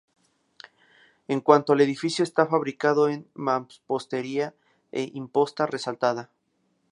En 1.27 1.41
cuanto 1.41 1.73
al 1.73 1.81
edificio 1.81 2.23
está 2.23 2.47
fabricado 2.47 3.07
en 3.07 3.27
mampostería 3.35 4.55
e 4.91 5.01
imposta 5.21 5.67
resaltada. 5.67 6.31